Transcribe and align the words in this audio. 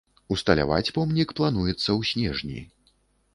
Усталяваць 0.35 0.93
помнік 0.95 1.33
плануецца 1.41 1.77
ў 1.77 2.01
снежні. 2.13 2.59